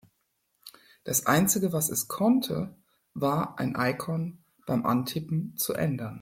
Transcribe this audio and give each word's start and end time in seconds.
Das 1.03 1.27
einzige, 1.27 1.73
was 1.73 1.89
es 1.89 2.07
konnte, 2.07 2.75
war 3.13 3.59
ein 3.59 3.75
Icon 3.77 4.39
beim 4.65 4.83
Antippen 4.83 5.55
zu 5.57 5.75
ändern. 5.75 6.09